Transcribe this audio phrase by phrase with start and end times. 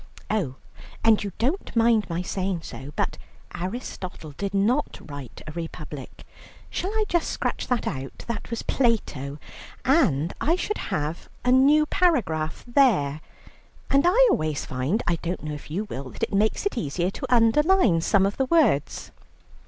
[0.31, 0.55] Oh,
[1.03, 3.19] and you don't mind my saying so, but
[3.53, 6.25] Aristotle did not write a republic.
[6.71, 8.25] Shall I just scratch that out?
[8.27, 9.37] That was Plato.
[9.85, 13.21] And I should have a new paragraph there;
[13.91, 17.11] and I always find, I don't know if you will, that it makes it easier
[17.11, 19.11] to underline some of the words."